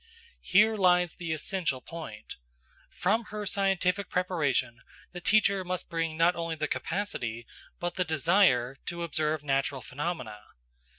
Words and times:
Here 0.41 0.75
lies 0.77 1.13
the 1.13 1.31
essential 1.31 1.79
point; 1.79 2.37
from 2.89 3.25
her 3.25 3.45
scientific 3.45 4.09
preparation, 4.09 4.81
the 5.11 5.21
teacher 5.21 5.63
must 5.63 5.91
bring 5.91 6.17
not 6.17 6.35
only 6.35 6.55
the 6.55 6.67
capacity, 6.67 7.45
but 7.79 7.93
the 7.97 8.03
desire, 8.03 8.77
to 8.87 9.03
observe 9.03 9.43
natural 9.43 9.83
phenomena. 9.83 10.41